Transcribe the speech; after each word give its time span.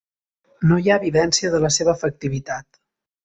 No 0.69 0.77
hi 0.83 0.89
ha 0.89 0.95
evidència 1.01 1.51
de 1.55 1.61
la 1.65 1.71
seva 1.77 1.95
efectivitat. 1.99 2.81